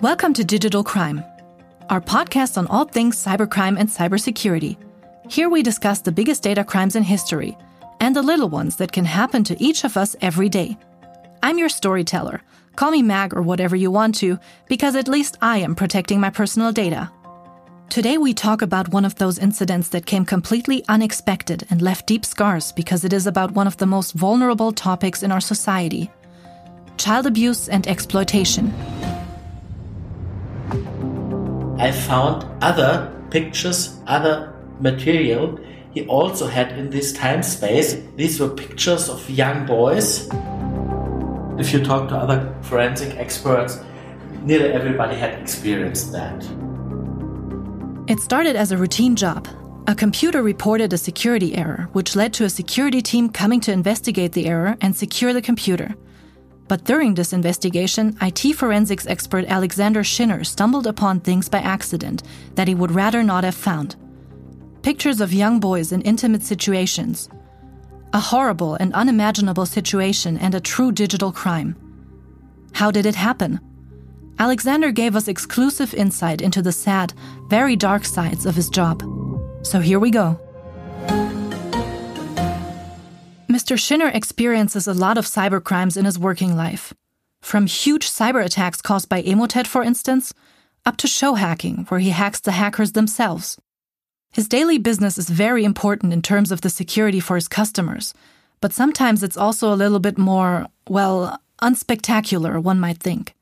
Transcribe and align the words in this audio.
Welcome 0.00 0.32
to 0.34 0.44
Digital 0.44 0.84
Crime, 0.84 1.24
our 1.90 2.00
podcast 2.00 2.56
on 2.56 2.68
all 2.68 2.84
things 2.84 3.16
cybercrime 3.16 3.76
and 3.76 3.88
cybersecurity. 3.88 4.76
Here 5.28 5.48
we 5.48 5.60
discuss 5.64 6.02
the 6.02 6.12
biggest 6.12 6.40
data 6.44 6.62
crimes 6.62 6.94
in 6.94 7.02
history 7.02 7.58
and 7.98 8.14
the 8.14 8.22
little 8.22 8.48
ones 8.48 8.76
that 8.76 8.92
can 8.92 9.04
happen 9.04 9.42
to 9.42 9.60
each 9.60 9.82
of 9.82 9.96
us 9.96 10.14
every 10.20 10.48
day. 10.48 10.78
I'm 11.42 11.58
your 11.58 11.68
storyteller. 11.68 12.42
Call 12.76 12.92
me 12.92 13.02
Mag 13.02 13.34
or 13.34 13.42
whatever 13.42 13.74
you 13.74 13.90
want 13.90 14.14
to, 14.18 14.38
because 14.68 14.94
at 14.94 15.08
least 15.08 15.36
I 15.42 15.58
am 15.58 15.74
protecting 15.74 16.20
my 16.20 16.30
personal 16.30 16.70
data. 16.70 17.10
Today 17.88 18.18
we 18.18 18.32
talk 18.32 18.62
about 18.62 18.90
one 18.92 19.04
of 19.04 19.16
those 19.16 19.40
incidents 19.40 19.88
that 19.88 20.06
came 20.06 20.24
completely 20.24 20.84
unexpected 20.88 21.66
and 21.70 21.82
left 21.82 22.06
deep 22.06 22.24
scars 22.24 22.70
because 22.70 23.04
it 23.04 23.12
is 23.12 23.26
about 23.26 23.50
one 23.50 23.66
of 23.66 23.78
the 23.78 23.86
most 23.86 24.12
vulnerable 24.12 24.70
topics 24.70 25.24
in 25.24 25.32
our 25.32 25.40
society 25.40 26.08
child 26.98 27.26
abuse 27.26 27.68
and 27.68 27.86
exploitation. 27.86 28.74
I 31.78 31.92
found 31.92 32.44
other 32.60 33.12
pictures, 33.30 34.00
other 34.08 34.52
material 34.80 35.60
he 35.92 36.04
also 36.06 36.46
had 36.46 36.72
in 36.72 36.90
this 36.90 37.12
time 37.12 37.42
space. 37.42 38.02
These 38.16 38.40
were 38.40 38.48
pictures 38.48 39.08
of 39.08 39.30
young 39.30 39.64
boys. 39.64 40.28
If 41.58 41.72
you 41.72 41.84
talk 41.84 42.08
to 42.08 42.16
other 42.16 42.52
forensic 42.62 43.16
experts, 43.16 43.78
nearly 44.42 44.72
everybody 44.72 45.16
had 45.16 45.40
experienced 45.40 46.10
that. 46.12 46.44
It 48.08 48.18
started 48.20 48.56
as 48.56 48.72
a 48.72 48.76
routine 48.76 49.14
job. 49.14 49.46
A 49.86 49.94
computer 49.94 50.42
reported 50.42 50.92
a 50.92 50.98
security 50.98 51.54
error, 51.54 51.88
which 51.92 52.16
led 52.16 52.32
to 52.34 52.44
a 52.44 52.50
security 52.50 53.02
team 53.02 53.28
coming 53.28 53.60
to 53.60 53.72
investigate 53.72 54.32
the 54.32 54.46
error 54.46 54.76
and 54.80 54.96
secure 54.96 55.32
the 55.32 55.42
computer. 55.42 55.94
But 56.68 56.84
during 56.84 57.14
this 57.14 57.32
investigation, 57.32 58.16
IT 58.20 58.54
forensics 58.54 59.06
expert 59.06 59.46
Alexander 59.46 60.02
Schinner 60.02 60.44
stumbled 60.44 60.86
upon 60.86 61.20
things 61.20 61.48
by 61.48 61.58
accident 61.60 62.22
that 62.54 62.68
he 62.68 62.74
would 62.74 62.90
rather 62.90 63.22
not 63.22 63.42
have 63.42 63.54
found. 63.54 63.96
Pictures 64.82 65.20
of 65.20 65.32
young 65.32 65.60
boys 65.60 65.92
in 65.92 66.02
intimate 66.02 66.42
situations. 66.42 67.28
A 68.12 68.20
horrible 68.20 68.74
and 68.74 68.92
unimaginable 68.94 69.66
situation 69.66 70.36
and 70.38 70.54
a 70.54 70.60
true 70.60 70.92
digital 70.92 71.32
crime. 71.32 71.74
How 72.72 72.90
did 72.90 73.06
it 73.06 73.14
happen? 73.14 73.60
Alexander 74.38 74.92
gave 74.92 75.16
us 75.16 75.26
exclusive 75.26 75.94
insight 75.94 76.40
into 76.40 76.62
the 76.62 76.72
sad, 76.72 77.12
very 77.48 77.76
dark 77.76 78.04
sides 78.04 78.46
of 78.46 78.54
his 78.54 78.68
job. 78.68 79.02
So 79.62 79.80
here 79.80 79.98
we 79.98 80.10
go. 80.10 80.38
Mr. 83.58 83.76
Schinner 83.76 84.14
experiences 84.14 84.86
a 84.86 84.94
lot 84.94 85.18
of 85.18 85.24
cybercrimes 85.24 85.96
in 85.96 86.04
his 86.04 86.16
working 86.16 86.56
life. 86.56 86.94
From 87.40 87.66
huge 87.66 88.08
cyber 88.08 88.44
attacks 88.44 88.80
caused 88.80 89.08
by 89.08 89.20
Emotet, 89.20 89.66
for 89.66 89.82
instance, 89.82 90.32
up 90.86 90.96
to 90.98 91.08
show 91.08 91.34
hacking, 91.34 91.84
where 91.88 91.98
he 91.98 92.10
hacks 92.10 92.38
the 92.38 92.52
hackers 92.52 92.92
themselves. 92.92 93.58
His 94.32 94.46
daily 94.46 94.78
business 94.78 95.18
is 95.18 95.28
very 95.28 95.64
important 95.64 96.12
in 96.12 96.22
terms 96.22 96.52
of 96.52 96.60
the 96.60 96.70
security 96.70 97.18
for 97.18 97.34
his 97.34 97.48
customers, 97.48 98.14
but 98.60 98.72
sometimes 98.72 99.24
it's 99.24 99.36
also 99.36 99.74
a 99.74 99.80
little 99.82 99.98
bit 99.98 100.18
more, 100.18 100.68
well, 100.88 101.36
unspectacular, 101.60 102.62
one 102.62 102.78
might 102.78 102.98
think. 102.98 103.34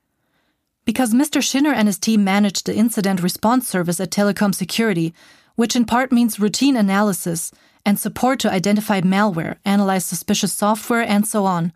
Because 0.83 1.13
Mr. 1.13 1.43
Schinner 1.43 1.75
and 1.75 1.87
his 1.87 1.99
team 1.99 2.23
managed 2.23 2.65
the 2.65 2.75
incident 2.75 3.21
response 3.21 3.67
service 3.67 3.99
at 3.99 4.09
Telekom 4.09 4.55
Security, 4.55 5.13
which 5.53 5.75
in 5.75 5.85
part 5.85 6.11
means 6.11 6.39
routine 6.39 6.75
analysis 6.75 7.51
and 7.87 7.97
support 7.97 8.37
to 8.37 8.51
identify 8.51 8.99
malware, 8.99 9.55
analyze 9.63 10.03
suspicious 10.03 10.51
software, 10.51 11.03
and 11.03 11.25
so 11.25 11.45
on. 11.45 11.71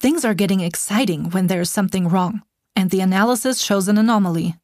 Things 0.00 0.24
are 0.24 0.34
getting 0.34 0.58
exciting 0.58 1.30
when 1.30 1.46
there 1.46 1.60
is 1.60 1.70
something 1.70 2.08
wrong, 2.08 2.42
and 2.74 2.90
the 2.90 3.00
analysis 3.00 3.60
shows 3.62 3.86
an 3.86 3.96
anomaly. 3.96 4.56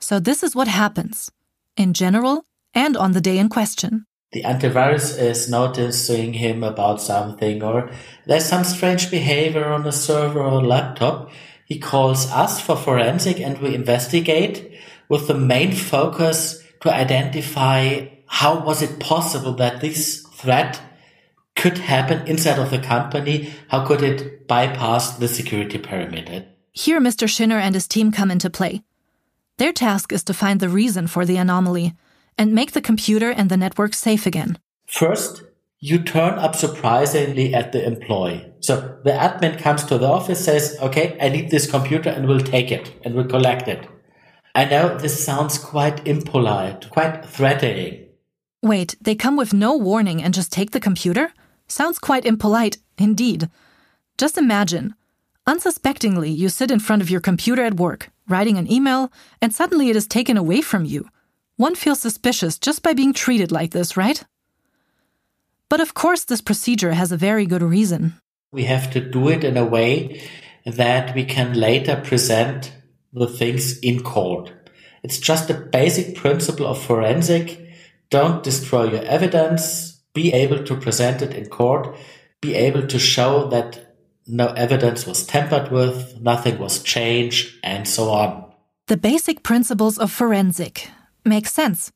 So, 0.00 0.20
this 0.20 0.42
is 0.42 0.56
what 0.56 0.68
happens, 0.68 1.30
in 1.76 1.92
general 1.92 2.46
and 2.72 2.96
on 2.96 3.12
the 3.12 3.20
day 3.20 3.36
in 3.36 3.50
question. 3.50 4.06
The 4.32 4.44
antivirus 4.44 5.20
is 5.20 5.50
noticing 5.50 6.32
him 6.32 6.64
about 6.64 7.02
something, 7.02 7.62
or 7.62 7.90
there's 8.24 8.46
some 8.46 8.64
strange 8.64 9.10
behavior 9.10 9.66
on 9.66 9.86
a 9.86 9.92
server 9.92 10.40
or 10.40 10.64
laptop. 10.64 11.30
He 11.66 11.78
calls 11.78 12.30
us 12.30 12.58
for 12.58 12.74
forensic 12.74 13.38
and 13.38 13.58
we 13.58 13.74
investigate 13.74 14.72
with 15.10 15.28
the 15.28 15.34
main 15.34 15.72
focus 15.72 16.64
to 16.80 16.90
identify 16.90 18.06
how 18.28 18.60
was 18.60 18.82
it 18.82 19.00
possible 19.00 19.52
that 19.54 19.80
this 19.80 20.22
threat 20.34 20.80
could 21.56 21.78
happen 21.78 22.26
inside 22.26 22.58
of 22.58 22.70
the 22.70 22.78
company? 22.78 23.52
How 23.68 23.84
could 23.84 24.02
it 24.02 24.46
bypass 24.46 25.16
the 25.16 25.28
security 25.28 25.78
perimeter? 25.78 26.46
Here, 26.72 27.00
Mr. 27.00 27.26
Schinner 27.26 27.60
and 27.60 27.74
his 27.74 27.88
team 27.88 28.12
come 28.12 28.30
into 28.30 28.48
play. 28.48 28.82
Their 29.56 29.72
task 29.72 30.12
is 30.12 30.22
to 30.24 30.34
find 30.34 30.60
the 30.60 30.68
reason 30.68 31.08
for 31.08 31.26
the 31.26 31.36
anomaly 31.36 31.94
and 32.36 32.54
make 32.54 32.72
the 32.72 32.80
computer 32.80 33.30
and 33.30 33.50
the 33.50 33.56
network 33.56 33.94
safe 33.94 34.24
again. 34.26 34.58
First, 34.86 35.42
you 35.80 35.98
turn 35.98 36.38
up 36.38 36.54
surprisingly 36.54 37.54
at 37.54 37.72
the 37.72 37.84
employee. 37.84 38.52
So 38.60 38.98
the 39.02 39.10
admin 39.10 39.58
comes 39.58 39.84
to 39.84 39.98
the 39.98 40.06
office, 40.06 40.44
says, 40.44 40.76
okay, 40.80 41.16
I 41.20 41.28
need 41.28 41.50
this 41.50 41.68
computer 41.68 42.10
and 42.10 42.28
we'll 42.28 42.40
take 42.40 42.70
it 42.70 42.94
and 43.04 43.14
we'll 43.14 43.26
collect 43.26 43.66
it. 43.66 43.88
I 44.54 44.64
know 44.64 44.96
this 44.96 45.24
sounds 45.24 45.58
quite 45.58 46.06
impolite, 46.06 46.90
quite 46.90 47.24
threatening. 47.24 48.07
Wait, 48.68 48.96
they 49.00 49.14
come 49.14 49.34
with 49.34 49.54
no 49.54 49.74
warning 49.74 50.22
and 50.22 50.34
just 50.34 50.52
take 50.52 50.72
the 50.72 50.78
computer? 50.78 51.32
Sounds 51.68 51.98
quite 51.98 52.26
impolite, 52.26 52.76
indeed. 52.98 53.48
Just 54.18 54.36
imagine. 54.36 54.94
Unsuspectingly, 55.46 56.30
you 56.30 56.50
sit 56.50 56.70
in 56.70 56.78
front 56.78 57.00
of 57.00 57.08
your 57.08 57.22
computer 57.22 57.64
at 57.64 57.80
work, 57.80 58.10
writing 58.28 58.58
an 58.58 58.70
email, 58.70 59.10
and 59.40 59.54
suddenly 59.54 59.88
it 59.88 59.96
is 59.96 60.06
taken 60.06 60.36
away 60.36 60.60
from 60.60 60.84
you. 60.84 61.08
One 61.56 61.74
feels 61.74 62.02
suspicious 62.02 62.58
just 62.58 62.82
by 62.82 62.92
being 62.92 63.14
treated 63.14 63.50
like 63.50 63.70
this, 63.70 63.96
right? 63.96 64.22
But 65.70 65.80
of 65.80 65.94
course, 65.94 66.24
this 66.24 66.42
procedure 66.42 66.92
has 66.92 67.10
a 67.10 67.16
very 67.16 67.46
good 67.46 67.62
reason. 67.62 68.20
We 68.52 68.64
have 68.64 68.90
to 68.90 69.00
do 69.00 69.30
it 69.30 69.44
in 69.44 69.56
a 69.56 69.64
way 69.64 70.28
that 70.66 71.14
we 71.14 71.24
can 71.24 71.54
later 71.54 72.02
present 72.04 72.70
the 73.14 73.28
things 73.28 73.78
in 73.78 74.02
court. 74.02 74.52
It's 75.02 75.18
just 75.18 75.48
a 75.48 75.54
basic 75.54 76.16
principle 76.16 76.66
of 76.66 76.82
forensic 76.82 77.64
don't 78.10 78.42
destroy 78.42 78.90
your 78.90 79.02
evidence. 79.02 80.00
Be 80.14 80.32
able 80.32 80.64
to 80.64 80.76
present 80.76 81.22
it 81.22 81.34
in 81.34 81.46
court. 81.46 81.94
Be 82.40 82.54
able 82.54 82.86
to 82.86 82.98
show 82.98 83.48
that 83.48 83.96
no 84.26 84.48
evidence 84.48 85.06
was 85.06 85.26
tampered 85.26 85.72
with, 85.72 86.20
nothing 86.20 86.58
was 86.58 86.82
changed, 86.82 87.58
and 87.64 87.88
so 87.88 88.10
on. 88.10 88.44
The 88.86 88.96
basic 88.96 89.42
principles 89.42 89.98
of 89.98 90.12
forensic 90.12 90.90
make 91.24 91.46
sense. 91.46 91.90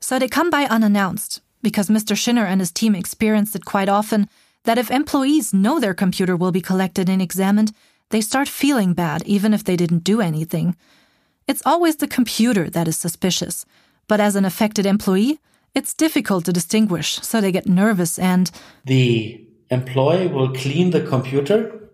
So 0.00 0.18
they 0.18 0.28
come 0.28 0.50
by 0.50 0.64
unannounced, 0.64 1.40
because 1.62 1.88
Mr. 1.88 2.16
Schinner 2.16 2.46
and 2.46 2.60
his 2.60 2.72
team 2.72 2.94
experienced 2.94 3.56
it 3.56 3.64
quite 3.64 3.88
often 3.88 4.28
that 4.64 4.78
if 4.78 4.90
employees 4.90 5.54
know 5.54 5.78
their 5.78 5.94
computer 5.94 6.36
will 6.36 6.52
be 6.52 6.60
collected 6.60 7.08
and 7.08 7.22
examined, 7.22 7.72
they 8.10 8.20
start 8.20 8.48
feeling 8.48 8.94
bad 8.94 9.22
even 9.24 9.54
if 9.54 9.64
they 9.64 9.76
didn't 9.76 10.04
do 10.04 10.20
anything. 10.20 10.76
It's 11.46 11.62
always 11.64 11.96
the 11.96 12.08
computer 12.08 12.68
that 12.70 12.88
is 12.88 12.96
suspicious, 12.96 13.64
but 14.08 14.20
as 14.20 14.36
an 14.36 14.44
affected 14.44 14.86
employee, 14.86 15.38
it's 15.74 15.94
difficult 15.94 16.44
to 16.46 16.52
distinguish, 16.52 17.16
so 17.20 17.40
they 17.40 17.52
get 17.52 17.66
nervous 17.66 18.18
and. 18.18 18.50
The 18.84 19.44
employee 19.70 20.28
will 20.28 20.52
clean 20.52 20.90
the 20.90 21.02
computer, 21.02 21.90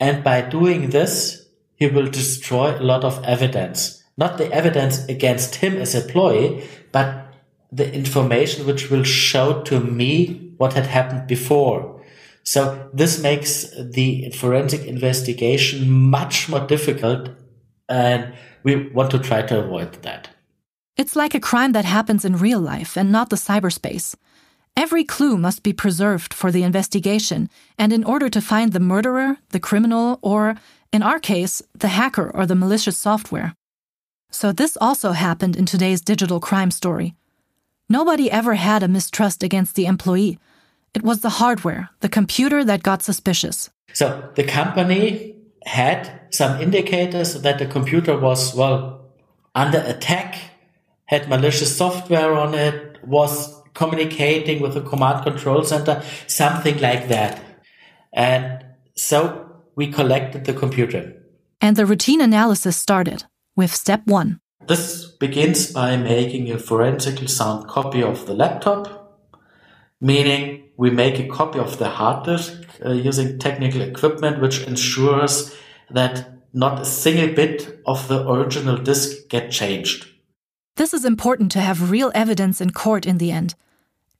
and 0.00 0.24
by 0.24 0.40
doing 0.42 0.90
this, 0.90 1.46
he 1.76 1.86
will 1.86 2.10
destroy 2.10 2.78
a 2.78 2.82
lot 2.82 3.04
of 3.04 3.22
evidence. 3.24 4.02
Not 4.16 4.38
the 4.38 4.52
evidence 4.52 5.04
against 5.06 5.56
him 5.56 5.76
as 5.76 5.94
employee, 5.94 6.64
but 6.92 7.34
the 7.70 7.92
information 7.92 8.66
which 8.66 8.90
will 8.90 9.02
show 9.02 9.62
to 9.62 9.80
me 9.80 10.52
what 10.56 10.74
had 10.74 10.86
happened 10.86 11.26
before. 11.26 12.00
So 12.44 12.88
this 12.92 13.20
makes 13.20 13.66
the 13.76 14.30
forensic 14.30 14.86
investigation 14.86 15.90
much 15.90 16.48
more 16.48 16.64
difficult 16.66 17.30
and 17.88 18.34
we 18.62 18.88
want 18.90 19.10
to 19.10 19.18
try 19.18 19.42
to 19.42 19.64
avoid 19.64 19.92
that. 20.02 20.28
It's 20.96 21.16
like 21.16 21.34
a 21.34 21.40
crime 21.40 21.72
that 21.72 21.84
happens 21.84 22.24
in 22.24 22.36
real 22.36 22.60
life 22.60 22.96
and 22.96 23.10
not 23.10 23.28
the 23.28 23.36
cyberspace. 23.36 24.14
Every 24.76 25.02
clue 25.02 25.36
must 25.36 25.64
be 25.64 25.72
preserved 25.72 26.32
for 26.32 26.52
the 26.52 26.62
investigation, 26.62 27.48
and 27.76 27.92
in 27.92 28.04
order 28.04 28.28
to 28.28 28.40
find 28.40 28.72
the 28.72 28.80
murderer, 28.80 29.38
the 29.50 29.60
criminal, 29.60 30.20
or, 30.22 30.56
in 30.92 31.02
our 31.02 31.18
case, 31.18 31.62
the 31.74 31.88
hacker 31.88 32.30
or 32.32 32.46
the 32.46 32.54
malicious 32.54 32.96
software. 32.96 33.54
So, 34.30 34.52
this 34.52 34.76
also 34.80 35.12
happened 35.12 35.56
in 35.56 35.66
today's 35.66 36.00
digital 36.00 36.40
crime 36.40 36.70
story. 36.70 37.14
Nobody 37.88 38.30
ever 38.30 38.54
had 38.54 38.82
a 38.82 38.88
mistrust 38.88 39.42
against 39.42 39.74
the 39.74 39.86
employee. 39.86 40.38
It 40.92 41.02
was 41.02 41.20
the 41.20 41.38
hardware, 41.40 41.90
the 42.00 42.08
computer, 42.08 42.64
that 42.64 42.82
got 42.82 43.02
suspicious. 43.02 43.70
So, 43.92 44.30
the 44.34 44.44
company 44.44 45.36
had 45.64 46.20
some 46.30 46.60
indicators 46.60 47.42
that 47.42 47.58
the 47.58 47.66
computer 47.66 48.18
was, 48.18 48.54
well, 48.54 49.06
under 49.54 49.78
attack 49.78 50.53
had 51.06 51.28
malicious 51.28 51.76
software 51.76 52.32
on 52.32 52.54
it, 52.54 52.98
was 53.04 53.62
communicating 53.74 54.62
with 54.62 54.74
the 54.74 54.80
command 54.80 55.24
control 55.24 55.64
center, 55.64 56.02
something 56.26 56.78
like 56.78 57.08
that. 57.08 57.40
And 58.12 58.64
so 58.94 59.50
we 59.76 59.88
collected 59.88 60.44
the 60.44 60.52
computer. 60.54 61.20
And 61.60 61.76
the 61.76 61.86
routine 61.86 62.20
analysis 62.20 62.76
started 62.76 63.24
with 63.56 63.74
step 63.74 64.02
one. 64.06 64.40
This 64.66 65.06
begins 65.06 65.72
by 65.72 65.96
making 65.96 66.50
a 66.50 66.58
forensically 66.58 67.26
sound 67.26 67.68
copy 67.68 68.02
of 68.02 68.26
the 68.26 68.34
laptop, 68.34 69.20
meaning 70.00 70.70
we 70.76 70.90
make 70.90 71.18
a 71.18 71.28
copy 71.28 71.58
of 71.58 71.78
the 71.78 71.88
hard 71.88 72.24
disk 72.24 72.52
uh, 72.84 72.92
using 72.92 73.38
technical 73.38 73.82
equipment 73.82 74.40
which 74.40 74.62
ensures 74.62 75.54
that 75.90 76.30
not 76.52 76.80
a 76.80 76.84
single 76.84 77.34
bit 77.34 77.80
of 77.84 78.08
the 78.08 78.28
original 78.28 78.76
disk 78.78 79.28
get 79.28 79.50
changed. 79.50 80.06
This 80.76 80.92
is 80.92 81.04
important 81.04 81.52
to 81.52 81.60
have 81.60 81.92
real 81.92 82.10
evidence 82.16 82.60
in 82.60 82.70
court 82.70 83.06
in 83.06 83.18
the 83.18 83.30
end. 83.30 83.54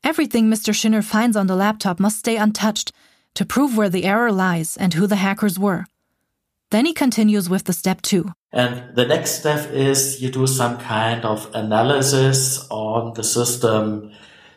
Everything 0.05 0.49
Mr. 0.49 0.73
Schinner 0.73 1.03
finds 1.03 1.37
on 1.37 1.49
the 1.49 1.57
laptop 1.57 1.99
must 1.99 2.21
stay 2.21 2.37
untouched 2.37 2.93
to 3.35 3.45
prove 3.45 3.77
where 3.77 3.89
the 3.89 4.05
error 4.05 4.31
lies 4.31 4.77
and 4.77 4.95
who 4.95 5.09
the 5.09 5.17
hackers 5.17 5.59
were. 5.59 5.87
Then 6.71 6.87
he 6.87 6.93
continues 6.93 7.51
with 7.51 7.65
the 7.65 7.73
step 7.73 8.03
two. 8.03 8.31
And 8.53 8.95
the 8.95 9.05
next 9.05 9.33
step 9.41 9.73
is 9.73 10.23
you 10.23 10.31
do 10.31 10.47
some 10.47 10.79
kind 10.79 11.25
of 11.25 11.51
analysis 11.55 12.65
on 12.71 13.15
the 13.15 13.25
system. 13.25 14.13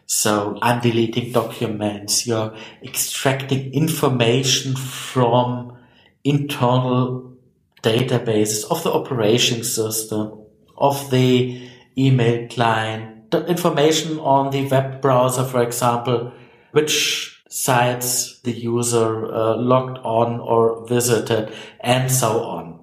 So 0.06 0.60
undeleting 0.62 1.34
documents, 1.34 2.28
you're 2.28 2.56
extracting 2.84 3.74
information 3.74 4.76
from 4.76 5.76
internal 6.24 7.34
databases 7.82 8.70
of 8.70 8.84
the 8.84 8.92
operation 8.92 9.64
system, 9.64 10.44
of 10.78 11.10
the 11.10 11.68
email 11.98 12.48
client, 12.48 13.32
the 13.32 13.46
information 13.48 14.20
on 14.20 14.52
the 14.52 14.68
web 14.68 15.02
browser, 15.02 15.44
for 15.44 15.62
example, 15.62 16.32
which 16.72 17.42
sites 17.50 18.40
the 18.42 18.52
user 18.52 19.26
uh, 19.34 19.58
logged 19.58 19.98
on 20.00 20.40
or 20.40 20.86
visited, 20.88 21.52
and 21.80 22.12
so 22.12 22.44
on. 22.44 22.80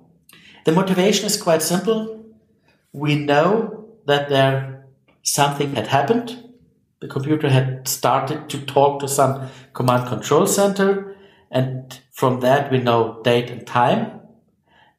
The 0.65 0.73
motivation 0.73 1.27
is 1.27 1.41
quite 1.41 1.63
simple. 1.63 2.25
We 2.93 3.15
know 3.17 3.87
that 4.07 4.29
there 4.29 4.87
something 5.23 5.75
had 5.75 5.89
happened. 5.89 6.51
The 7.01 7.09
computer 7.09 7.51
had 7.51 7.87
started 7.87 8.49
to 8.51 8.65
talk 8.65 9.01
to 9.01 9.09
some 9.09 9.49
command 9.75 10.09
control 10.09 10.47
center, 10.47 11.17
and 11.51 12.01
from 12.13 12.41
that 12.41 12.73
we 12.73 12.79
know 12.79 13.21
date 13.23 13.51
and 13.51 13.67
time. 13.67 14.21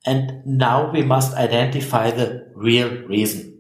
And 0.06 0.46
now 0.46 0.92
we 0.92 1.02
must 1.02 1.34
identify 1.34 2.12
the 2.12 2.52
real 2.54 2.90
reason 3.08 3.55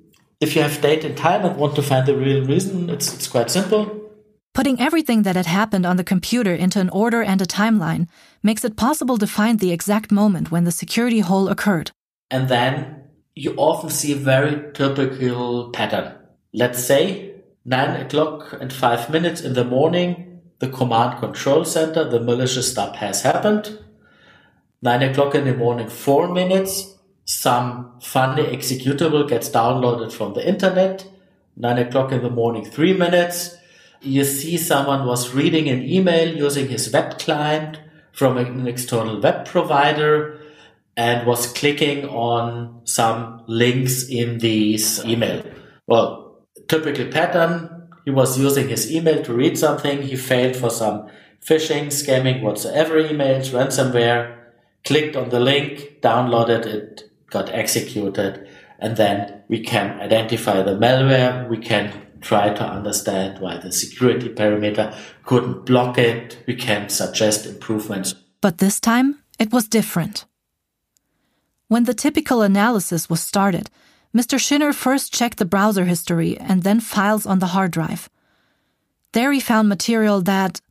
if 0.45 0.56
you 0.56 0.62
have 0.62 0.80
date 0.80 1.03
and 1.03 1.18
time 1.18 1.44
and 1.44 1.57
want 1.57 1.75
to 1.75 1.81
find 1.81 2.06
the 2.06 2.15
real 2.15 2.45
reason, 2.45 2.89
it's, 2.89 3.12
it's 3.15 3.27
quite 3.27 3.50
simple. 3.50 3.81
Putting 4.53 4.80
everything 4.80 5.24
that 5.24 5.36
had 5.36 5.47
happened 5.47 5.86
on 5.88 5.97
the 5.97 6.03
computer 6.03 6.53
into 6.53 6.80
an 6.80 6.89
order 6.89 7.24
and 7.24 7.42
a 7.42 7.47
timeline 7.47 8.07
makes 8.44 8.63
it 8.63 8.77
possible 8.77 9.18
to 9.18 9.27
find 9.27 9.59
the 9.59 9.71
exact 9.71 10.12
moment 10.12 10.51
when 10.51 10.63
the 10.63 10.71
security 10.71 11.19
hole 11.19 11.50
occurred. 11.50 11.92
And 12.30 12.47
then 12.47 13.03
you 13.33 13.56
often 13.57 13.89
see 13.89 14.13
a 14.13 14.27
very 14.33 14.71
typical 14.74 15.71
pattern. 15.71 16.13
Let's 16.53 16.81
say 16.83 17.33
9 17.65 18.01
o'clock 18.01 18.56
and 18.62 18.71
5 18.71 19.09
minutes 19.09 19.41
in 19.41 19.53
the 19.53 19.65
morning, 19.65 20.41
the 20.59 20.69
command 20.69 21.19
control 21.19 21.65
center, 21.65 22.03
the 22.07 22.21
malicious 22.21 22.71
stuff 22.71 22.95
has 22.98 23.24
happened. 23.24 23.80
9 24.83 25.01
o'clock 25.01 25.33
in 25.33 25.45
the 25.45 25.56
morning, 25.56 25.89
4 25.89 26.31
minutes, 26.31 26.94
some 27.25 28.00
funny 28.01 28.44
executable 28.44 29.27
gets 29.27 29.50
downloaded 29.50 30.12
from 30.12 30.33
the 30.33 30.48
internet. 30.48 31.07
Nine 31.57 31.80
o'clock 31.80 32.12
in 32.12 32.22
the 32.22 32.30
morning, 32.30 32.66
three 32.66 32.94
minutes. 32.94 33.56
You 34.01 34.24
see 34.24 34.57
someone 34.57 35.07
was 35.07 35.33
reading 35.33 35.68
an 35.68 35.83
email 35.83 36.36
using 36.36 36.68
his 36.69 36.92
web 36.94 37.18
client 37.18 37.80
from 38.12 38.38
an 38.38 38.68
external 38.68 39.19
web 39.19 39.45
provider 39.45 40.39
and 40.95 41.25
was 41.25 41.51
clicking 41.51 42.06
on 42.06 42.81
some 42.86 43.44
links 43.48 44.07
in 44.07 44.38
these 44.38 45.04
email. 45.06 45.44
Well, 45.88 46.45
typical 46.68 47.07
pattern. 47.07 47.89
He 48.06 48.12
was 48.12 48.38
using 48.38 48.69
his 48.69 48.92
email 48.92 49.24
to 49.24 49.33
read 49.33 49.57
something. 49.57 50.04
He 50.04 50.16
failed 50.16 50.56
for 50.56 50.69
some 50.69 51.10
phishing, 51.44 51.88
scamming, 51.88 52.42
whatsoever 52.42 53.01
emails, 53.01 53.51
ransomware, 53.51 54.38
clicked 54.83 55.16
on 55.16 55.30
the 55.30 55.39
link, 55.39 56.01
downloaded 56.01 56.66
it, 56.66 57.04
got 57.30 57.50
executed. 57.50 58.48
And 58.80 58.98
then 58.98 59.44
we 59.48 59.60
can 59.62 60.00
identify 60.01 60.62
the 60.62 60.72
malware. 60.72 61.48
We 61.50 61.57
can 61.57 62.06
try 62.22 62.54
to 62.54 62.63
understand 62.63 63.39
why 63.39 63.57
the 63.57 63.72
security 63.72 64.30
parameter 64.30 64.95
couldn't 65.24 65.66
block 65.66 65.98
it. 65.98 66.44
We 66.48 66.56
can 66.56 66.89
suggest 66.89 67.45
improvements. 67.45 68.16
But 68.42 68.57
this 68.57 68.80
time 68.80 69.19
it 69.39 69.51
was 69.51 69.68
different. 69.68 70.25
When 71.68 71.86
the 71.86 71.94
typical 71.94 72.42
analysis 72.42 73.10
was 73.10 73.22
started, 73.22 73.69
Mr. 74.16 74.39
Schinner 74.39 74.74
first 74.74 75.13
checked 75.13 75.39
the 75.39 75.45
browser 75.45 75.86
history 75.86 76.38
and 76.38 76.63
then 76.63 76.80
files 76.80 77.25
on 77.25 77.39
the 77.39 77.48
hard 77.48 77.72
drive. 77.72 78.10
There 79.13 79.31
he 79.31 79.39
found 79.39 79.68
material 79.68 80.22
that, 80.22 80.62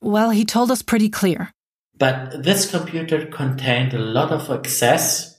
well, 0.00 0.30
he 0.30 0.44
told 0.44 0.70
us 0.70 0.82
pretty 0.82 1.08
clear. 1.08 1.50
But 1.96 2.42
this 2.42 2.70
computer 2.70 3.26
contained 3.26 3.94
a 3.94 3.98
lot 3.98 4.32
of 4.32 4.50
access 4.50 5.33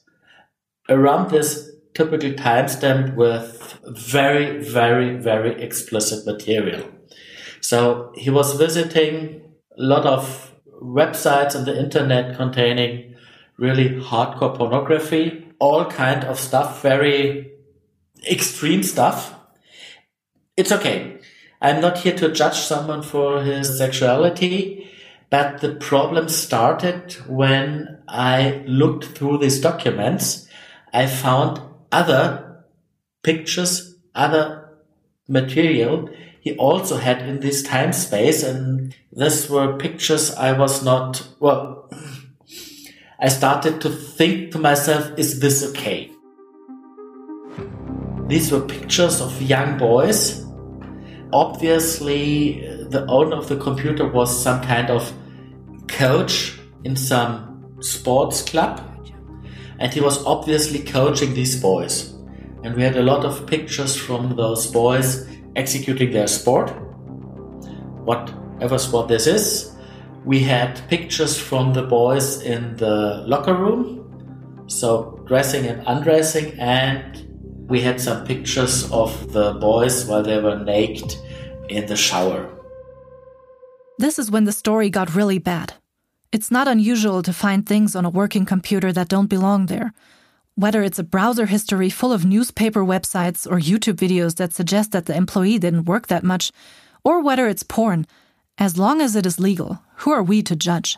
around 0.89 1.31
this 1.31 1.71
typical 1.93 2.31
timestamp 2.31 3.15
with 3.15 3.79
very, 3.85 4.63
very, 4.63 5.15
very 5.15 5.61
explicit 5.61 6.25
material. 6.25 6.83
So 7.61 8.11
he 8.15 8.29
was 8.29 8.53
visiting 8.53 9.41
a 9.77 9.81
lot 9.81 10.05
of 10.05 10.53
websites 10.81 11.55
on 11.55 11.65
the 11.65 11.77
internet 11.77 12.35
containing 12.35 13.15
really 13.57 13.89
hardcore 14.01 14.55
pornography, 14.55 15.47
all 15.59 15.85
kind 15.85 16.23
of 16.25 16.39
stuff, 16.39 16.81
very 16.81 17.51
extreme 18.29 18.83
stuff. 18.83 19.33
It's 20.57 20.71
okay. 20.71 21.19
I'm 21.61 21.81
not 21.81 21.99
here 21.99 22.15
to 22.17 22.31
judge 22.31 22.57
someone 22.57 23.01
for 23.01 23.41
his 23.41 23.77
sexuality, 23.77 24.91
but 25.29 25.61
the 25.61 25.75
problem 25.75 26.29
started 26.29 27.13
when 27.27 27.99
I 28.07 28.63
looked 28.67 29.05
through 29.05 29.39
these 29.39 29.59
documents 29.59 30.47
I 30.95 31.07
found 31.07 31.59
other 31.91 32.63
pictures, 33.21 33.95
other 34.15 34.69
material 35.27 36.09
he 36.39 36.55
also 36.55 36.95
had 36.95 37.21
in 37.27 37.41
this 37.41 37.63
time 37.63 37.91
space. 37.91 38.43
And 38.43 38.95
these 39.11 39.49
were 39.49 39.75
pictures 39.75 40.33
I 40.33 40.57
was 40.57 40.85
not, 40.85 41.27
well, 41.41 41.91
I 43.19 43.27
started 43.27 43.81
to 43.81 43.89
think 43.89 44.53
to 44.53 44.57
myself, 44.57 45.11
is 45.17 45.41
this 45.41 45.69
okay? 45.71 46.11
These 48.27 48.53
were 48.53 48.61
pictures 48.61 49.19
of 49.19 49.41
young 49.41 49.77
boys. 49.77 50.45
Obviously, 51.33 52.61
the 52.89 53.05
owner 53.09 53.35
of 53.35 53.49
the 53.49 53.57
computer 53.57 54.07
was 54.07 54.43
some 54.43 54.61
kind 54.61 54.89
of 54.89 55.11
coach 55.89 56.57
in 56.85 56.95
some 56.95 57.75
sports 57.81 58.41
club 58.43 58.94
and 59.79 59.93
he 59.93 60.01
was 60.01 60.23
obviously 60.25 60.79
coaching 60.79 61.33
these 61.33 61.59
boys. 61.59 62.13
And 62.63 62.75
we 62.75 62.81
had 62.81 62.97
a 62.97 63.03
lot 63.03 63.25
of 63.25 63.45
pictures 63.45 63.95
from 63.95 64.35
those 64.35 64.67
boys 64.67 65.27
executing 65.55 66.11
their 66.11 66.27
sport, 66.27 66.69
whatever 68.03 68.77
sport 68.77 69.07
this 69.07 69.27
is. 69.27 69.75
We 70.23 70.39
had 70.39 70.81
pictures 70.89 71.37
from 71.37 71.73
the 71.73 71.83
boys 71.83 72.41
in 72.41 72.75
the 72.77 73.23
locker 73.27 73.53
room, 73.53 74.65
so 74.67 75.23
dressing 75.27 75.67
and 75.67 75.83
undressing, 75.85 76.59
and 76.59 77.67
we 77.69 77.81
had 77.81 78.01
some 78.01 78.25
pictures 78.25 78.91
of 78.91 79.31
the 79.33 79.53
boys 79.53 80.05
while 80.05 80.23
they 80.23 80.39
were 80.39 80.57
naked 80.57 81.15
in 81.69 81.85
the 81.85 81.95
shower. 81.95 82.49
This 83.97 84.19
is 84.19 84.29
when 84.29 84.43
the 84.43 84.51
story 84.51 84.89
got 84.89 85.15
really 85.15 85.39
bad. 85.39 85.75
It's 86.35 86.51
not 86.51 86.67
unusual 86.67 87.23
to 87.23 87.31
find 87.31 87.65
things 87.65 87.95
on 87.95 88.03
a 88.03 88.09
working 88.09 88.43
computer 88.43 88.91
that 88.91 89.07
don't 89.07 89.27
belong 89.27 89.67
there. 89.67 89.93
Whether 90.55 90.83
it's 90.83 90.99
a 90.99 91.11
browser 91.15 91.45
history 91.45 91.89
full 91.89 92.11
of 92.11 92.25
newspaper 92.25 92.83
websites 92.83 93.49
or 93.49 93.57
YouTube 93.57 93.95
videos 93.95 94.35
that 94.35 94.51
suggest 94.51 94.91
that 94.91 95.05
the 95.05 95.15
employee 95.15 95.59
didn't 95.59 95.85
work 95.85 96.07
that 96.07 96.25
much, 96.25 96.51
or 97.05 97.23
whether 97.23 97.47
it's 97.47 97.63
porn, 97.63 98.05
as 98.57 98.77
long 98.77 98.99
as 98.99 99.15
it 99.15 99.25
is 99.25 99.39
legal, 99.39 99.79
who 99.99 100.11
are 100.11 100.21
we 100.21 100.43
to 100.43 100.57
judge? 100.57 100.97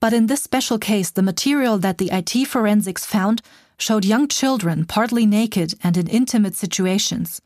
But 0.00 0.14
in 0.14 0.28
this 0.28 0.42
special 0.42 0.78
case, 0.78 1.10
the 1.10 1.20
material 1.30 1.76
that 1.76 1.98
the 1.98 2.08
IT 2.10 2.46
forensics 2.46 3.04
found 3.04 3.42
showed 3.76 4.06
young 4.06 4.28
children 4.28 4.86
partly 4.86 5.26
naked 5.26 5.74
and 5.82 5.98
in 5.98 6.06
intimate 6.06 6.56
situations. 6.56 7.42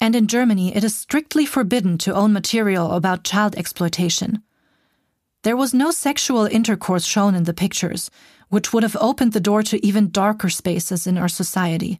And 0.00 0.16
in 0.16 0.26
Germany, 0.26 0.74
it 0.74 0.82
is 0.82 0.96
strictly 0.96 1.46
forbidden 1.46 1.96
to 1.98 2.12
own 2.12 2.32
material 2.32 2.90
about 2.90 3.22
child 3.22 3.54
exploitation. 3.54 4.42
There 5.42 5.56
was 5.56 5.72
no 5.72 5.90
sexual 5.90 6.44
intercourse 6.44 7.06
shown 7.06 7.34
in 7.34 7.44
the 7.44 7.54
pictures, 7.54 8.10
which 8.50 8.72
would 8.72 8.82
have 8.82 8.96
opened 9.00 9.32
the 9.32 9.40
door 9.40 9.62
to 9.62 9.84
even 9.84 10.10
darker 10.10 10.50
spaces 10.50 11.06
in 11.06 11.16
our 11.16 11.28
society. 11.28 11.98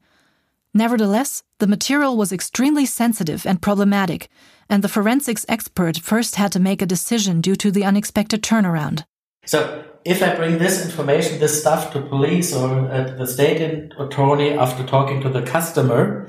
Nevertheless, 0.75 1.43
the 1.59 1.67
material 1.67 2.19
was 2.19 2.33
extremely 2.33 2.85
sensitive 2.85 3.47
and 3.47 3.63
problematic, 3.63 4.29
and 4.69 4.85
the 4.85 4.89
forensics 4.89 5.47
expert 5.49 5.97
first 5.99 6.37
had 6.37 6.53
to 6.53 6.61
make 6.61 6.83
a 6.83 6.87
decision 6.87 7.41
due 7.41 7.57
to 7.57 7.71
the 7.71 7.83
unexpected 7.85 8.43
turnaround. 8.43 9.05
So 9.47 9.85
if 10.05 10.23
I 10.23 10.37
bring 10.37 10.59
this 10.59 10.85
information, 10.85 11.41
this 11.41 11.61
stuff 11.61 11.93
to 11.95 12.03
police 12.03 12.55
or 12.55 12.91
uh, 12.91 13.17
the 13.17 13.27
state 13.27 13.91
attorney 13.99 14.53
after 14.53 14.85
talking 14.85 15.23
to 15.23 15.31
the 15.31 15.43
customer, 15.43 16.29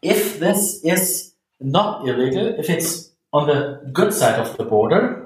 if 0.00 0.38
this 0.38 0.80
is 0.84 1.34
not 1.60 2.06
illegal, 2.08 2.54
if 2.58 2.70
it's 2.70 3.10
on 3.32 3.48
the 3.48 3.90
good 3.92 4.14
side 4.14 4.38
of 4.38 4.56
the 4.56 4.64
border, 4.64 5.25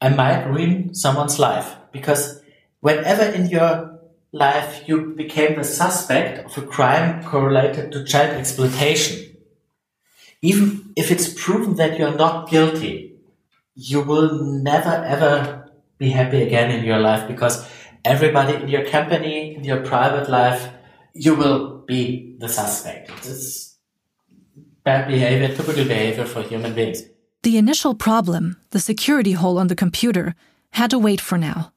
I 0.00 0.08
might 0.10 0.44
ruin 0.44 0.94
someone's 0.94 1.38
life 1.38 1.74
because 1.92 2.42
whenever 2.80 3.22
in 3.22 3.48
your 3.48 4.00
life 4.32 4.82
you 4.86 5.14
became 5.14 5.56
the 5.56 5.64
suspect 5.64 6.44
of 6.44 6.58
a 6.58 6.66
crime 6.66 7.22
correlated 7.24 7.92
to 7.92 8.04
child 8.04 8.30
exploitation, 8.30 9.36
even 10.42 10.92
if 10.96 11.10
it's 11.10 11.32
proven 11.32 11.76
that 11.76 11.98
you're 11.98 12.16
not 12.16 12.50
guilty, 12.50 13.16
you 13.74 14.02
will 14.02 14.44
never 14.44 15.04
ever 15.04 15.70
be 15.98 16.10
happy 16.10 16.42
again 16.42 16.70
in 16.70 16.84
your 16.84 16.98
life 16.98 17.26
because 17.26 17.66
everybody 18.04 18.54
in 18.54 18.68
your 18.68 18.84
company, 18.84 19.54
in 19.54 19.64
your 19.64 19.80
private 19.80 20.28
life, 20.28 20.68
you 21.14 21.34
will 21.34 21.78
be 21.86 22.36
the 22.38 22.48
suspect. 22.48 23.10
It's 23.24 23.76
bad 24.84 25.08
behavior, 25.08 25.48
typical 25.48 25.84
behavior 25.84 26.26
for 26.26 26.42
human 26.42 26.74
beings. 26.74 27.02
The 27.44 27.58
initial 27.58 27.94
problem, 27.94 28.56
the 28.70 28.80
security 28.80 29.32
hole 29.32 29.58
on 29.58 29.66
the 29.66 29.76
computer, 29.76 30.34
had 30.70 30.88
to 30.92 30.98
wait 30.98 31.20
for 31.20 31.36
now. 31.36 31.74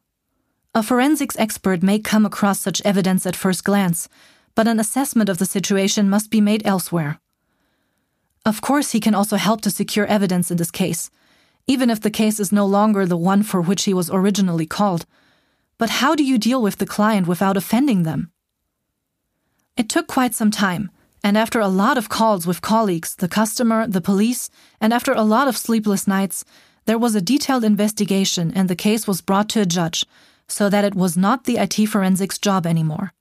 A 0.73 0.81
forensics 0.81 1.35
expert 1.37 1.83
may 1.83 1.99
come 1.99 2.25
across 2.25 2.61
such 2.61 2.81
evidence 2.85 3.25
at 3.25 3.35
first 3.35 3.65
glance, 3.65 4.07
but 4.55 4.65
an 4.65 4.79
assessment 4.79 5.27
of 5.27 5.39
the 5.39 5.45
situation 5.45 6.09
must 6.09 6.31
be 6.31 6.39
made 6.39 6.65
elsewhere. 6.65 7.19
Of 8.45 8.61
course, 8.61 8.93
he 8.93 9.01
can 9.01 9.13
also 9.13 9.35
help 9.35 9.59
to 9.63 9.69
secure 9.69 10.05
evidence 10.05 10.49
in 10.49 10.55
this 10.55 10.71
case, 10.71 11.09
even 11.67 11.89
if 11.89 11.99
the 11.99 12.17
case 12.21 12.39
is 12.39 12.53
no 12.53 12.65
longer 12.65 13.05
the 13.05 13.17
one 13.17 13.43
for 13.43 13.59
which 13.59 13.83
he 13.83 13.93
was 13.93 14.09
originally 14.09 14.65
called. 14.65 15.05
But 15.77 15.99
how 15.99 16.15
do 16.15 16.23
you 16.23 16.37
deal 16.37 16.61
with 16.61 16.77
the 16.77 16.85
client 16.85 17.27
without 17.27 17.57
offending 17.57 18.03
them? 18.03 18.31
It 19.75 19.89
took 19.89 20.07
quite 20.07 20.33
some 20.33 20.49
time, 20.49 20.91
and 21.23 21.37
after 21.37 21.59
a 21.59 21.67
lot 21.67 21.97
of 21.97 22.09
calls 22.09 22.45
with 22.45 22.61
colleagues, 22.61 23.15
the 23.15 23.27
customer, 23.27 23.87
the 23.87 24.01
police, 24.01 24.49
and 24.79 24.93
after 24.93 25.11
a 25.11 25.23
lot 25.23 25.47
of 25.47 25.57
sleepless 25.57 26.07
nights, 26.07 26.45
there 26.85 26.97
was 26.97 27.15
a 27.15 27.21
detailed 27.21 27.63
investigation 27.63 28.51
and 28.55 28.69
the 28.69 28.75
case 28.75 29.07
was 29.07 29.21
brought 29.21 29.49
to 29.49 29.61
a 29.61 29.65
judge 29.65 30.05
so 30.47 30.69
that 30.69 30.85
it 30.85 30.95
was 30.95 31.17
not 31.17 31.43
the 31.43 31.57
IT 31.57 31.87
forensics 31.87 32.37
job 32.37 32.65
anymore. 32.65 33.13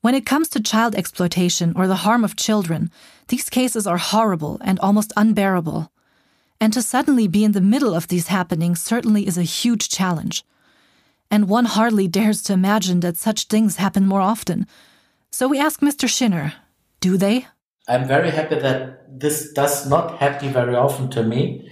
When 0.00 0.14
it 0.14 0.26
comes 0.26 0.48
to 0.48 0.60
child 0.60 0.94
exploitation 0.94 1.74
or 1.76 1.86
the 1.86 2.02
harm 2.06 2.24
of 2.24 2.36
children, 2.36 2.90
these 3.28 3.48
cases 3.48 3.86
are 3.86 3.98
horrible 3.98 4.58
and 4.62 4.80
almost 4.80 5.12
unbearable. 5.16 5.92
And 6.60 6.72
to 6.72 6.82
suddenly 6.82 7.28
be 7.28 7.44
in 7.44 7.52
the 7.52 7.60
middle 7.60 7.94
of 7.94 8.08
these 8.08 8.26
happenings 8.28 8.82
certainly 8.82 9.26
is 9.26 9.38
a 9.38 9.42
huge 9.42 9.88
challenge. 9.88 10.44
And 11.30 11.48
one 11.48 11.66
hardly 11.66 12.08
dares 12.08 12.42
to 12.44 12.52
imagine 12.52 13.00
that 13.00 13.16
such 13.16 13.44
things 13.44 13.76
happen 13.76 14.06
more 14.06 14.20
often. 14.20 14.66
So 15.34 15.48
we 15.48 15.58
ask 15.58 15.80
Mr. 15.80 16.06
Schinner, 16.06 16.52
do 17.00 17.16
they? 17.16 17.46
I'm 17.88 18.06
very 18.06 18.30
happy 18.30 18.56
that 18.56 19.18
this 19.18 19.50
does 19.54 19.88
not 19.88 20.18
happen 20.18 20.52
very 20.52 20.74
often 20.74 21.08
to 21.10 21.22
me. 21.22 21.70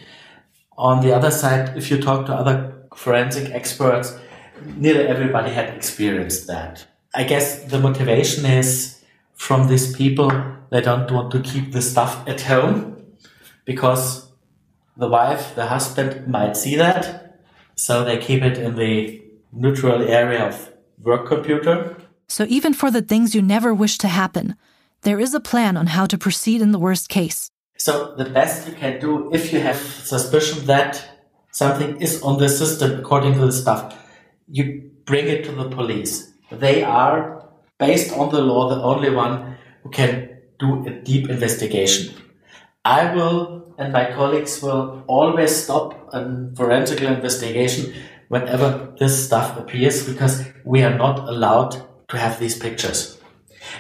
On 0.79 1.03
the 1.03 1.15
other 1.15 1.31
side, 1.31 1.77
if 1.77 1.91
you 1.91 2.01
talk 2.01 2.25
to 2.27 2.33
other 2.33 2.87
forensic 2.97 3.51
experts, 3.51 4.19
nearly 4.65 5.07
everybody 5.07 5.51
had 5.51 5.75
experienced 5.75 6.47
that. 6.47 6.87
I 7.15 7.25
guess 7.25 7.63
the 7.65 7.79
motivation 7.79 8.47
is 8.47 9.05
from 9.35 9.69
these 9.69 9.95
people, 9.95 10.33
they 10.71 10.81
don't 10.81 11.11
want 11.11 11.31
to 11.33 11.41
keep 11.41 11.73
the 11.73 11.83
stuff 11.83 12.27
at 12.27 12.41
home 12.41 12.97
because 13.67 14.31
the 14.97 15.09
wife, 15.09 15.55
the 15.55 15.67
husband 15.67 16.27
might 16.27 16.57
see 16.57 16.77
that, 16.77 17.43
so 17.75 18.05
they 18.05 18.17
keep 18.17 18.43
it 18.43 18.57
in 18.57 18.77
the 18.77 19.23
neutral 19.53 20.03
area 20.09 20.47
of 20.47 20.73
work 21.03 21.27
computer. 21.27 21.97
So 22.31 22.47
even 22.49 22.75
for 22.75 22.93
the 22.93 23.03
things 23.03 23.35
you 23.35 23.43
never 23.43 23.75
wish 23.75 23.99
to 23.99 24.07
happen, 24.07 24.55
there 25.03 25.19
is 25.19 25.35
a 25.35 25.41
plan 25.41 25.77
on 25.77 25.89
how 25.89 26.07
to 26.07 26.17
proceed 26.17 26.63
in 26.63 26.71
the 26.71 26.79
worst 26.79 27.09
case. 27.09 27.51
So 27.77 28.15
the 28.15 28.31
best 28.31 28.69
you 28.69 28.75
can 28.75 29.01
do 29.01 29.33
if 29.33 29.53
you 29.53 29.59
have 29.59 29.77
suspicion 29.77 30.67
that 30.67 31.05
something 31.51 32.01
is 32.01 32.23
on 32.23 32.39
the 32.39 32.49
system 32.49 33.01
according 33.01 33.35
to 33.35 33.47
the 33.47 33.53
stuff, 33.53 33.99
you 34.47 34.93
bring 35.07 35.27
it 35.27 35.45
to 35.47 35.53
the 35.53 35.69
police. 35.71 36.33
They 36.53 36.85
are, 36.85 37.49
based 37.81 38.17
on 38.17 38.31
the 38.31 38.43
law, 38.43 38.69
the 38.69 38.81
only 38.81 39.11
one 39.11 39.57
who 39.83 39.91
can 39.91 40.39
do 40.61 40.87
a 40.87 40.91
deep 40.91 41.29
investigation. 41.29 42.15
I 42.85 43.13
will 43.13 43.75
and 43.77 43.93
my 43.93 44.13
colleagues 44.13 44.63
will 44.63 45.03
always 45.09 45.65
stop 45.65 46.15
a 46.15 46.55
forensic 46.55 47.01
investigation 47.03 47.93
whenever 48.29 48.95
this 49.01 49.25
stuff 49.27 49.59
appears 49.59 50.07
because 50.07 50.45
we 50.65 50.85
are 50.85 50.97
not 50.97 51.19
allowed 51.29 51.90
to 52.11 52.19
have 52.19 52.39
these 52.39 52.59
pictures. 52.59 53.19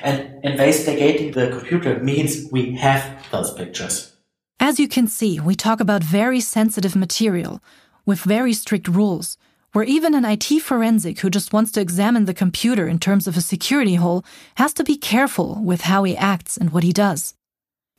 And 0.02 0.42
investigating 0.44 1.32
the 1.32 1.50
computer 1.50 1.98
means 1.98 2.50
we 2.50 2.76
have 2.76 3.26
those 3.30 3.52
pictures. 3.52 4.16
As 4.58 4.78
you 4.78 4.88
can 4.88 5.06
see, 5.06 5.40
we 5.40 5.54
talk 5.54 5.80
about 5.80 6.02
very 6.02 6.40
sensitive 6.40 6.94
material 6.94 7.60
with 8.06 8.20
very 8.20 8.52
strict 8.52 8.88
rules, 8.88 9.36
where 9.72 9.84
even 9.84 10.14
an 10.14 10.24
IT 10.24 10.60
forensic 10.62 11.20
who 11.20 11.30
just 11.30 11.52
wants 11.52 11.72
to 11.72 11.80
examine 11.80 12.24
the 12.24 12.34
computer 12.34 12.88
in 12.88 12.98
terms 12.98 13.26
of 13.26 13.36
a 13.36 13.40
security 13.40 13.94
hole 13.94 14.24
has 14.56 14.72
to 14.74 14.84
be 14.84 14.96
careful 14.96 15.60
with 15.62 15.82
how 15.82 16.04
he 16.04 16.16
acts 16.16 16.56
and 16.56 16.70
what 16.70 16.82
he 16.82 16.92
does. 16.92 17.34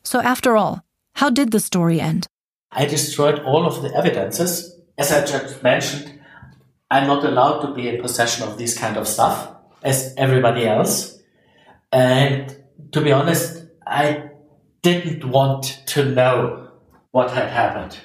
So, 0.04 0.20
after 0.22 0.58
all, 0.58 0.84
how 1.16 1.30
did 1.30 1.52
the 1.52 1.60
story 1.60 2.00
end? 2.00 2.28
I 2.72 2.86
destroyed 2.86 3.40
all 3.40 3.66
of 3.66 3.82
the 3.82 3.94
evidences. 3.96 4.76
As 4.98 5.12
I 5.12 5.26
just 5.26 5.64
mentioned, 5.64 6.20
I'm 6.90 7.08
not 7.08 7.24
allowed 7.24 7.62
to 7.62 7.74
be 7.74 7.88
in 7.88 8.02
possession 8.02 8.48
of 8.48 8.58
this 8.58 8.78
kind 8.78 8.98
of 8.98 9.08
stuff 9.08 9.61
as 9.84 10.14
everybody 10.18 10.66
else. 10.66 11.20
And 11.92 12.56
to 12.92 13.02
be 13.02 13.12
honest, 13.12 13.66
I 13.86 14.30
didn't 14.82 15.26
want 15.26 15.82
to 15.88 16.06
know 16.06 16.70
what 17.12 17.32
had 17.32 17.50
happened. 17.50 18.00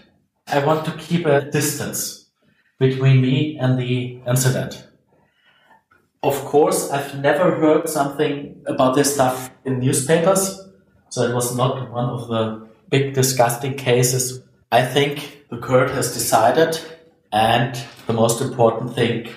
I 0.47 0.59
want 0.65 0.85
to 0.87 0.93
keep 0.93 1.27
a 1.27 1.51
distance 1.51 2.29
between 2.79 3.21
me 3.21 3.59
and 3.59 3.79
the 3.79 4.21
incident. 4.27 4.87
Of 6.23 6.45
course, 6.45 6.91
I've 6.91 7.19
never 7.21 7.57
heard 7.57 7.89
something 7.89 8.63
about 8.67 8.95
this 8.95 9.15
stuff 9.15 9.51
in 9.65 9.81
newspapers, 9.81 10.61
so 11.09 11.23
it 11.23 11.35
was 11.35 11.57
not 11.57 11.91
one 11.91 12.07
of 12.07 12.29
the 12.29 12.69
big 12.91 13.15
disgusting 13.15 13.75
cases. 13.75 14.43
I 14.73 14.85
think 14.85 15.47
the 15.51 15.59
court 15.59 15.91
has 15.91 16.13
decided, 16.13 16.81
and 17.33 17.81
the 18.07 18.13
most 18.13 18.41
important 18.41 18.95
thing, 18.95 19.29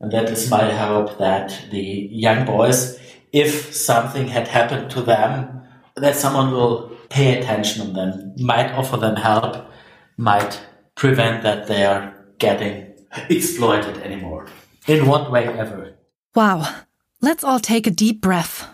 and 0.00 0.12
that 0.12 0.30
is 0.30 0.50
my 0.50 0.70
hope, 0.72 1.18
that 1.18 1.66
the 1.70 2.08
young 2.10 2.44
boys, 2.44 2.98
if 3.32 3.74
something 3.74 4.28
had 4.28 4.48
happened 4.48 4.90
to 4.92 5.02
them, 5.02 5.62
that 5.96 6.16
someone 6.16 6.52
will 6.52 6.90
pay 7.10 7.38
attention 7.38 7.82
on 7.82 7.92
them, 7.94 8.34
might 8.38 8.72
offer 8.72 8.96
them 8.96 9.16
help, 9.16 9.70
might 10.16 10.60
prevent 10.94 11.42
that 11.42 11.66
they 11.66 11.84
are 11.84 12.14
getting 12.38 12.94
exploited 13.28 13.98
anymore. 13.98 14.46
In 14.86 15.06
what 15.06 15.30
way 15.30 15.46
ever. 15.46 15.94
Wow. 16.34 16.82
Let's 17.20 17.44
all 17.44 17.60
take 17.60 17.86
a 17.86 17.90
deep 17.90 18.20
breath. 18.20 18.66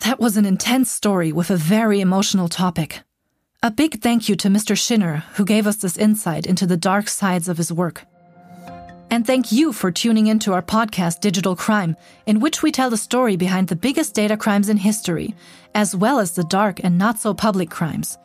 That 0.00 0.18
was 0.18 0.36
an 0.36 0.46
intense 0.46 0.90
story 0.90 1.30
with 1.30 1.50
a 1.50 1.56
very 1.56 2.00
emotional 2.00 2.48
topic. 2.48 3.02
A 3.62 3.70
big 3.70 4.00
thank 4.00 4.28
you 4.28 4.34
to 4.36 4.48
Mr. 4.48 4.74
Schinner, 4.74 5.22
who 5.34 5.44
gave 5.44 5.66
us 5.66 5.76
this 5.76 5.96
insight 5.96 6.46
into 6.46 6.66
the 6.66 6.76
dark 6.76 7.08
sides 7.08 7.48
of 7.48 7.58
his 7.58 7.72
work. 7.72 8.04
And 9.22 9.26
thank 9.28 9.52
you 9.52 9.72
for 9.72 9.92
tuning 9.92 10.26
into 10.26 10.52
our 10.52 10.62
podcast, 10.62 11.20
Digital 11.20 11.54
Crime, 11.54 11.96
in 12.26 12.40
which 12.40 12.60
we 12.60 12.72
tell 12.72 12.90
the 12.90 12.96
story 12.96 13.36
behind 13.36 13.68
the 13.68 13.76
biggest 13.76 14.16
data 14.16 14.36
crimes 14.36 14.68
in 14.68 14.78
history, 14.78 15.36
as 15.76 15.94
well 15.94 16.18
as 16.18 16.32
the 16.32 16.42
dark 16.42 16.80
and 16.82 16.98
not 16.98 17.20
so 17.20 17.32
public 17.32 17.70
crimes. 17.70 18.18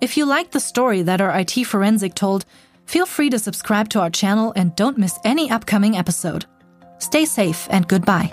If 0.00 0.16
you 0.16 0.24
like 0.24 0.52
the 0.52 0.60
story 0.60 1.02
that 1.02 1.20
our 1.20 1.36
IT 1.40 1.64
forensic 1.64 2.14
told, 2.14 2.44
feel 2.86 3.04
free 3.04 3.30
to 3.30 3.38
subscribe 3.40 3.88
to 3.88 4.00
our 4.00 4.10
channel 4.10 4.52
and 4.54 4.76
don't 4.76 4.96
miss 4.96 5.18
any 5.24 5.50
upcoming 5.50 5.96
episode. 5.96 6.46
Stay 6.98 7.24
safe 7.24 7.66
and 7.68 7.88
goodbye. 7.88 8.32